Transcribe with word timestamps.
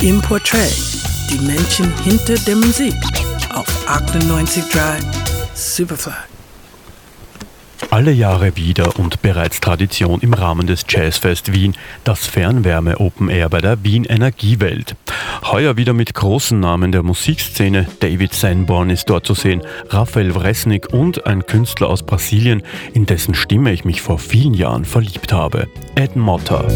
Im 0.00 0.22
Portrait, 0.22 0.72
die 1.28 1.44
Menschen 1.44 1.92
hinter 2.04 2.36
der 2.46 2.54
Musik 2.54 2.94
auf 3.52 3.66
98.3 3.88 5.02
Superfly. 5.54 6.12
Alle 7.90 8.12
Jahre 8.12 8.56
wieder 8.56 8.96
und 9.00 9.22
bereits 9.22 9.58
Tradition 9.58 10.20
im 10.20 10.34
Rahmen 10.34 10.68
des 10.68 10.84
Jazzfest 10.88 11.52
Wien, 11.52 11.74
das 12.04 12.28
Fernwärme 12.28 13.00
Open 13.00 13.28
Air 13.28 13.48
bei 13.48 13.60
der 13.60 13.82
Wien 13.82 14.04
Energiewelt. 14.04 14.94
Heuer 15.42 15.76
wieder 15.76 15.94
mit 15.94 16.14
großen 16.14 16.60
Namen 16.60 16.92
der 16.92 17.02
Musikszene. 17.02 17.88
David 17.98 18.34
Sanborn 18.34 18.90
ist 18.90 19.10
dort 19.10 19.26
zu 19.26 19.34
sehen, 19.34 19.62
Raphael 19.88 20.32
Wresnik 20.36 20.92
und 20.92 21.26
ein 21.26 21.44
Künstler 21.44 21.88
aus 21.88 22.04
Brasilien, 22.04 22.62
in 22.94 23.06
dessen 23.06 23.34
Stimme 23.34 23.72
ich 23.72 23.84
mich 23.84 24.00
vor 24.00 24.20
vielen 24.20 24.54
Jahren 24.54 24.84
verliebt 24.84 25.32
habe. 25.32 25.66
Ed 25.96 26.14
Motta. 26.14 26.68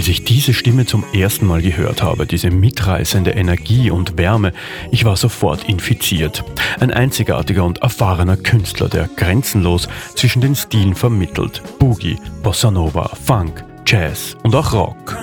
Als 0.00 0.08
ich 0.08 0.24
diese 0.24 0.54
Stimme 0.54 0.86
zum 0.86 1.04
ersten 1.12 1.44
Mal 1.44 1.60
gehört 1.60 2.02
habe, 2.02 2.24
diese 2.24 2.50
mitreißende 2.50 3.32
Energie 3.32 3.90
und 3.90 4.16
Wärme, 4.16 4.54
ich 4.90 5.04
war 5.04 5.14
sofort 5.14 5.68
infiziert. 5.68 6.42
Ein 6.80 6.90
einzigartiger 6.90 7.66
und 7.66 7.82
erfahrener 7.82 8.38
Künstler, 8.38 8.88
der 8.88 9.10
grenzenlos 9.14 9.90
zwischen 10.16 10.40
den 10.40 10.56
Stilen 10.56 10.94
vermittelt. 10.94 11.60
Boogie, 11.78 12.16
Bossa 12.42 12.70
Nova, 12.70 13.10
Funk, 13.26 13.62
Jazz 13.86 14.38
und 14.42 14.54
auch 14.54 14.72
Rock. 14.72 15.18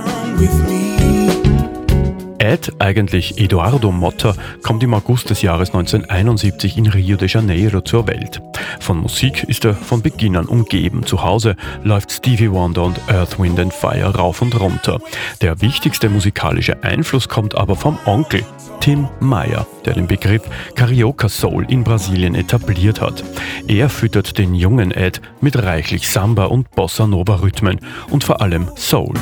Ed, 2.58 2.74
eigentlich 2.80 3.40
Eduardo 3.40 3.92
Motta, 3.92 4.34
kommt 4.64 4.82
im 4.82 4.96
August 4.96 5.30
des 5.30 5.44
Jahres 5.44 5.70
1971 5.70 6.78
in 6.78 6.88
Rio 6.88 7.16
de 7.16 7.28
Janeiro 7.28 7.82
zur 7.82 8.08
Welt. 8.08 8.42
Von 8.80 8.98
Musik 8.98 9.44
ist 9.44 9.64
er 9.64 9.76
von 9.76 10.02
Beginn 10.02 10.36
an 10.36 10.48
umgeben. 10.48 11.06
Zu 11.06 11.22
Hause 11.22 11.56
läuft 11.84 12.12
Stevie 12.12 12.52
Wonder 12.52 12.84
und 12.84 13.00
Earth, 13.10 13.40
Wind 13.40 13.60
and 13.60 13.74
Fire 13.74 14.16
rauf 14.16 14.42
und 14.42 14.60
runter. 14.60 15.00
Der 15.42 15.62
wichtigste 15.62 16.10
musikalische 16.10 16.84
Einfluss 16.84 17.30
kommt 17.30 17.54
aber 17.54 17.76
vom 17.76 18.00
Onkel, 18.06 18.44
Tim 18.80 19.08
Meyer, 19.20 19.68
der 19.86 19.94
den 19.94 20.08
Begriff 20.08 20.42
Carioca 20.74 21.30
Soul 21.30 21.66
in 21.70 21.84
Brasilien 21.84 22.34
etabliert 22.34 23.02
hat. 23.02 23.24
Er 23.68 23.90
füttert 23.90 24.38
den 24.40 24.56
jungen 24.56 24.90
Ed 24.90 25.22
mit 25.42 25.62
reichlich 25.62 26.10
Samba 26.10 26.46
und 26.46 26.72
Bossa 26.72 27.06
Nova 27.06 27.36
Rhythmen 27.36 27.80
und 28.10 28.24
vor 28.24 28.42
allem 28.42 28.68
Soul. 28.76 29.14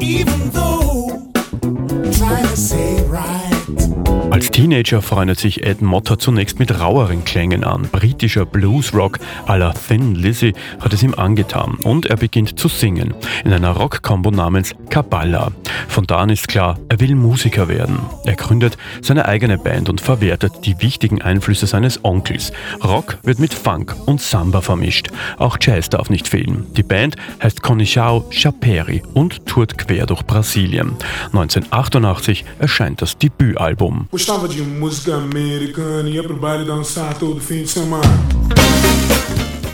even 0.00 0.50
though 0.50 1.30
trying 2.12 2.46
to 2.46 2.56
say 2.56 2.91
Als 4.42 4.50
Teenager 4.50 5.02
freundet 5.02 5.38
sich 5.38 5.64
Ed 5.64 5.82
Motta 5.82 6.18
zunächst 6.18 6.58
mit 6.58 6.80
raueren 6.80 7.24
Klängen 7.24 7.62
an. 7.62 7.82
Britischer 7.82 8.44
Bluesrock 8.44 9.20
à 9.46 9.56
la 9.56 9.72
Thin 9.72 10.16
Lizzy 10.16 10.52
hat 10.80 10.92
es 10.92 11.04
ihm 11.04 11.14
angetan 11.14 11.76
und 11.84 12.06
er 12.06 12.16
beginnt 12.16 12.58
zu 12.58 12.66
singen 12.66 13.14
in 13.44 13.52
einer 13.52 13.70
Rock-Kombo 13.70 14.32
namens 14.32 14.74
Kabbalah. 14.90 15.52
Von 15.86 16.08
da 16.08 16.16
an 16.16 16.30
ist 16.30 16.48
klar, 16.48 16.76
er 16.88 16.98
will 16.98 17.14
Musiker 17.14 17.68
werden. 17.68 18.00
Er 18.24 18.34
gründet 18.34 18.76
seine 19.00 19.26
eigene 19.26 19.58
Band 19.58 19.88
und 19.88 20.00
verwertet 20.00 20.52
die 20.64 20.82
wichtigen 20.82 21.22
Einflüsse 21.22 21.68
seines 21.68 22.04
Onkels. 22.04 22.52
Rock 22.82 23.18
wird 23.22 23.38
mit 23.38 23.54
Funk 23.54 23.94
und 24.06 24.20
Samba 24.20 24.60
vermischt. 24.60 25.10
Auch 25.38 25.56
Jazz 25.60 25.88
darf 25.88 26.10
nicht 26.10 26.26
fehlen. 26.26 26.66
Die 26.76 26.82
Band 26.82 27.14
heißt 27.40 27.62
Conixao 27.62 28.28
Chaperi 28.30 29.04
und 29.14 29.46
tourt 29.46 29.78
quer 29.78 30.06
durch 30.06 30.22
Brasilien. 30.24 30.96
1988 31.26 32.44
erscheint 32.58 33.00
das 33.00 33.16
Debütalbum. 33.18 34.08
Gostava 34.32 34.48
de 34.48 34.62
música 34.62 35.16
americana, 35.16 36.08
ia 36.08 36.22
pro 36.22 36.34
baile 36.34 36.64
dançar 36.64 37.12
todo 37.18 37.38
fim 37.38 37.64
de 37.64 37.68
semana. 37.68 39.11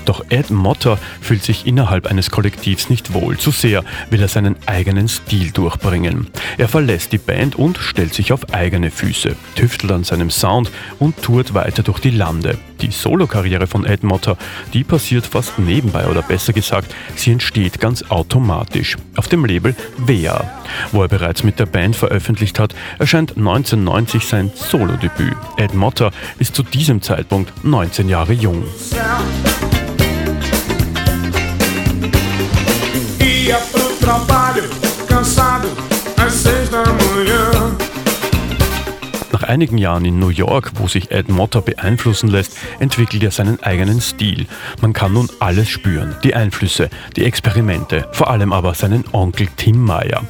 Doch 0.09 0.25
Ed 0.31 0.49
Motter 0.49 0.99
fühlt 1.21 1.43
sich 1.43 1.67
innerhalb 1.67 2.07
eines 2.07 2.31
Kollektivs 2.31 2.89
nicht 2.89 3.13
wohl. 3.13 3.37
Zu 3.37 3.51
sehr 3.51 3.85
will 4.09 4.23
er 4.23 4.29
seinen 4.29 4.57
eigenen 4.65 5.07
Stil 5.07 5.51
durchbringen. 5.51 6.29
Er 6.57 6.67
verlässt 6.67 7.13
die 7.13 7.19
Band 7.19 7.57
und 7.57 7.77
stellt 7.77 8.15
sich 8.15 8.33
auf 8.33 8.55
eigene 8.55 8.91
Füße, 8.91 9.37
tüftelt 9.55 9.93
an 9.93 10.05
seinem 10.05 10.31
Sound 10.31 10.71
und 10.99 11.21
tourt 11.21 11.53
weiter 11.53 11.83
durch 11.83 11.99
die 11.99 12.09
Lande. 12.09 12.57
Die 12.81 12.91
Solokarriere 12.91 13.67
von 13.67 13.85
Ed 13.85 14.03
Motter, 14.03 14.39
die 14.73 14.83
passiert 14.83 15.27
fast 15.27 15.59
nebenbei 15.59 16.07
oder 16.07 16.23
besser 16.23 16.55
gesagt, 16.55 16.95
sie 17.15 17.33
entsteht 17.33 17.79
ganz 17.79 18.05
automatisch. 18.09 18.97
Auf 19.15 19.29
dem 19.29 19.45
Label 19.45 19.77
Wea, 19.99 20.51
wo 20.91 21.03
er 21.03 21.09
bereits 21.09 21.45
mit 21.45 21.59
der 21.59 21.67
Band 21.67 21.97
veröffentlicht 21.97 22.59
hat, 22.59 22.75
erscheint 22.99 23.37
1990 23.37 24.25
sein 24.25 24.51
Solodebüt. 24.55 25.37
Ed 25.59 25.75
Motter 25.75 26.13
ist 26.39 26.55
zu 26.55 26.63
diesem 26.63 27.03
Zeitpunkt 27.03 27.53
19 27.63 28.09
Jahre 28.09 28.33
jung. 28.33 28.65
Ia 28.93 29.48
Nach 39.31 39.43
einigen 39.43 39.79
Jahren 39.79 40.05
in 40.05 40.19
New 40.19 40.31
York, 40.31 40.73
wo 40.77 40.89
sich 40.89 41.11
Ed 41.11 41.29
Motta 41.29 41.61
beeinflussen 41.61 42.29
lässt, 42.29 42.57
entwickelt 42.81 43.23
er 43.23 43.31
seinen 43.31 43.63
eigenen 43.63 44.01
Stil. 44.01 44.47
Man 44.81 44.93
kann 44.93 45.13
nun 45.13 45.29
alles 45.39 45.69
spüren, 45.69 46.17
die 46.25 46.35
Einflüsse, 46.35 46.89
die 47.15 47.25
Experimente, 47.25 48.09
vor 48.13 48.31
allem 48.31 48.53
aber 48.53 48.75
seinen 48.75 49.05
Onkel 49.13 49.49
Tim 49.57 49.85
Meyer. 49.85 50.23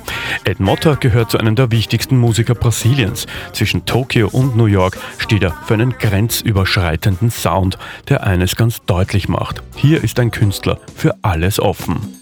Ed 0.45 0.61
Motta 0.61 0.95
gehört 0.95 1.31
zu 1.31 1.39
einem 1.39 1.55
der 1.55 1.71
wichtigsten 1.71 2.19
Musiker 2.19 2.55
Brasiliens. 2.55 3.27
Zwischen 3.53 3.87
Tokio 3.87 4.29
und 4.29 4.57
New 4.57 4.67
York 4.67 4.99
steht 5.19 5.43
er 5.43 5.53
für 5.67 5.75
einen 5.75 5.97
grenzüberschreitenden 5.97 7.31
Sound, 7.31 7.79
der 8.09 8.25
eines 8.25 8.57
ganz 8.57 8.83
deutlich 8.85 9.29
macht. 9.29 9.63
Hier 9.77 10.05
ist 10.05 10.19
ein 10.21 10.31
Künstler 10.31 10.81
für 10.95 11.15
alles 11.23 11.61
offen. 11.61 12.21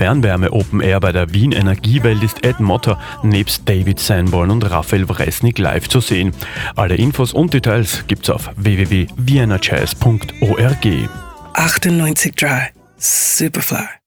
Fernwärme 0.00 0.52
Open 0.54 0.80
Air 0.80 0.98
bei 0.98 1.12
der 1.12 1.34
Wien 1.34 1.52
Energiewelt 1.52 2.22
ist 2.22 2.42
Ed 2.42 2.58
Motter 2.58 2.98
nebst 3.22 3.68
David 3.68 4.00
Sanborn 4.00 4.50
und 4.50 4.62
Raphael 4.62 5.06
Wresnik 5.10 5.58
live 5.58 5.90
zu 5.90 6.00
sehen. 6.00 6.32
Alle 6.74 6.94
Infos 6.94 7.34
und 7.34 7.52
Details 7.52 8.04
gibt's 8.06 8.30
auf 8.30 8.48
www.vienajazz.org. 8.56 10.86
98.3 11.52 12.68
Superfly. 12.96 13.99